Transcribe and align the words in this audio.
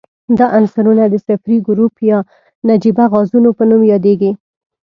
دا 0.37 0.45
عنصرونه 0.57 1.03
د 1.09 1.15
صفري 1.25 1.57
ګروپ 1.67 1.93
یا 2.09 2.17
نجیبه 2.69 3.05
غازونو 3.13 3.49
په 3.57 3.63
نوم 3.69 3.81
یادیږي. 3.93 4.31